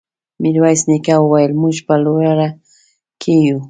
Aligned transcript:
ميرويس 0.41 0.81
نيکه 0.89 1.15
وويل: 1.19 1.51
موږ 1.61 1.75
په 1.87 1.93
لوړه 2.03 2.49
کې 3.21 3.33
يو. 3.47 3.57